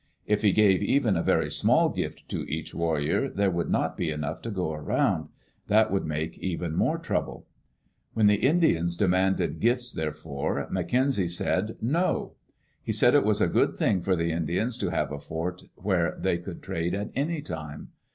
[0.25, 4.09] If he gave even a very small gift to each warrior, there would not be
[4.09, 5.29] enough to go around.
[5.67, 7.45] [That would make even more trouble.
[8.15, 12.33] When the Indians demanded gifts, therefore, McKenzic said," No."
[12.81, 16.17] He said it was a good thing for the Indians to have a fort where
[16.19, 17.89] they could trade at any time.